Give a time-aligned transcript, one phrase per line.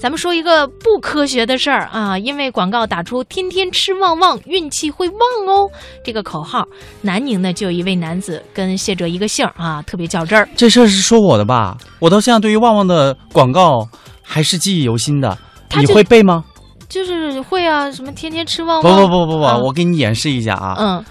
[0.00, 5.70] 咱们说一个不科学的事儿啊，因为广告打出“天天吃旺旺，运气会旺哦”
[6.02, 6.66] 这个口号，
[7.02, 10.48] 南宁呢就有一位男子跟谢哲一个姓儿啊，特别较真儿。
[10.56, 11.76] 这事儿是说我的吧？
[11.98, 13.86] 我到现在对于旺旺的广告
[14.22, 15.36] 还是记忆犹新的。
[15.76, 16.44] 你会背吗？
[16.88, 20.76] 就是会啊，什么天天吃旺旺，不不不不，啊我给你演示一下啊。
[20.78, 21.04] 嗯，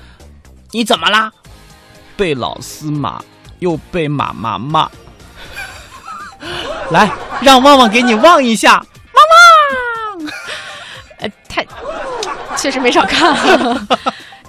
[0.72, 1.32] 你怎么啦？
[2.18, 3.22] 被老司马，
[3.60, 4.90] 又被妈妈骂。
[6.90, 7.12] 来，
[7.42, 8.74] 让旺旺给你旺一下。
[8.74, 8.84] 旺
[10.24, 10.32] 旺
[11.20, 11.66] 呃，太
[12.58, 13.34] 确实没少看。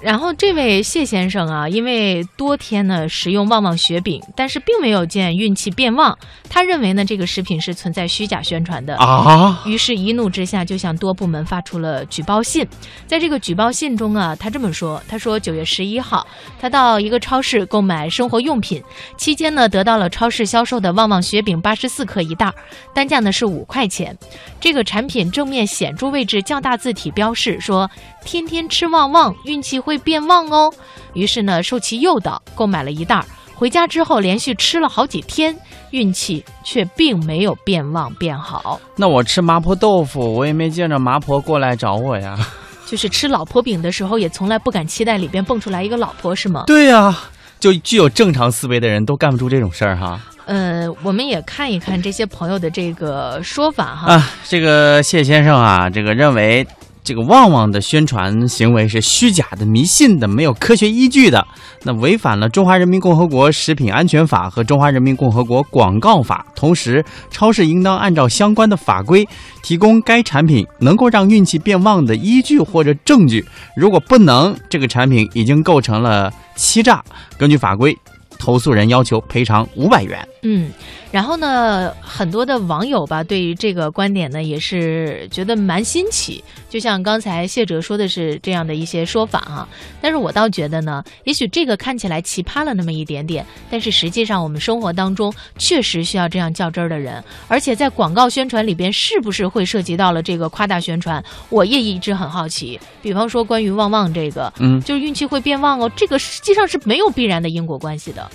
[0.01, 6.17] 然后这位谢先生啊，因为多天呢食用旺旺雪饼，但是并没有见运气变旺，
[6.49, 8.97] 他认为呢这个食品是存在虚假宣传的。
[8.97, 12.67] 啊，于是，一怒之下就向多部门发出了举报信。
[13.05, 16.25] 在这个举报信中啊，他这么说：“他说九月十一号，
[16.59, 18.81] 他到一个超市购买生活用品，
[19.17, 22.53] 期间呢得到了超市销售的旺旺雪饼八十四克一袋儿，
[22.93, 24.17] 单价呢是五块钱。
[24.59, 27.89] 这个产品正面显著位置较大字体标示说
[28.25, 30.73] ：‘天天吃旺旺，运气会变旺哦。’
[31.13, 33.25] 于是呢，受其诱导，购买了一袋儿。
[33.55, 35.55] 回家之后，连续吃了好几天，
[35.91, 42.35] 运气却并没有变旺变好。”那我吃麻婆豆腐，我也没见着麻婆过来找我呀。
[42.87, 46.63] 就是吃老婆饼的时候，也从来不敢期待里边蹦出来一个老婆，是吗？
[46.67, 47.15] 对呀、
[47.59, 50.19] 就具有正常思维的人都干不出这种事儿哈。
[50.45, 54.13] 呃，我们也看一看这些朋友的这个说法哈。
[54.13, 56.65] 啊，这个谢先生啊，这个认为
[57.11, 61.45] 这个旺旺的宣传行为是虚假的、迷信的、没有科学依据的，
[61.83, 66.45] 那违反了《中华人民共和国食品安全法》和《中华人民共和国广告法》。
[66.57, 69.27] 同时，超市应当按照相关的法规
[69.61, 73.45] 提供该产品能够让运气变旺的依据或者证据。
[73.75, 77.03] 如果不能，这个产品已经构成了欺诈。
[77.37, 77.93] 根据法规，
[78.39, 80.25] 投诉人要求赔偿五百元。
[80.43, 80.71] 嗯，
[81.11, 86.43] 然后呢，很多的网友吧，对于这个观点呢，也是觉得蛮新奇。
[86.67, 89.67] 就像刚才谢哲说的是这样的一些说法哈、
[90.01, 102.79] 但是我倒觉得呢，也许这个看起来奇葩了那么一点点，但是实际上我们生活当中确实需要这样较真儿的人，而且在广告宣传里边是不是会涉及到了这个夸大宣传，我也一直很好奇。
[103.01, 108.31] 比方说关于旺旺这个，嗯，就是运气会变旺哦，这个实际上是没有必然的因果关系的，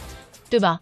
[0.50, 0.78] 对吧？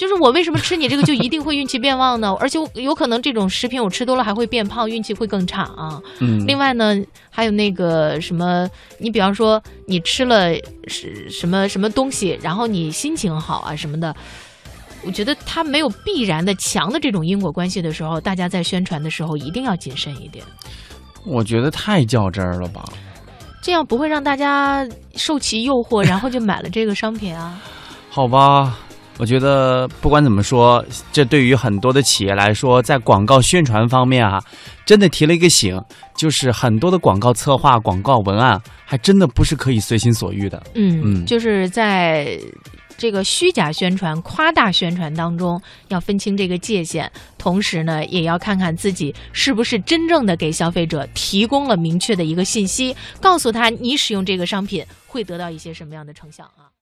[0.00, 2.34] 就是我为什么吃你这个就一定会运气变旺呢？
[2.40, 6.00] 而且我有可能这种食品我吃多了还会变胖，运气会更差啊。
[6.20, 6.96] 嗯，另外呢，
[7.28, 8.66] 还有那个什么，
[8.98, 10.54] 你比方说你吃了
[10.86, 14.16] 是什么什么东西，然后你心情好啊什么的，
[15.04, 20.42] 我觉得它没有必然的强的这种因果关系的时候，大家在宣传的时候一定要谨慎一点，
[21.26, 22.82] 我觉得太较真儿了吧。
[23.62, 27.60] 这样不会让大家受其诱惑，然后就买了这个商品啊。
[28.08, 28.78] 好吧，
[29.20, 30.82] 我觉得不管怎么说，
[31.12, 34.42] 这对于很多的企业来说，在广告宣传方面啊，
[34.86, 35.78] 真的提了一个醒，
[36.16, 40.62] 就是很多的广告策划、广告文案，还真的不是可以随心所欲的。
[40.74, 42.40] 嗯，嗯就是在
[42.96, 56.72] 这个虚假宣传、夸大宣传当中，要分清这个界限，同时呢，也要看看自己是不是真正的给消费者提供了明确的一个信息，告诉他你使用这个商品会得到一些什么样的成效啊。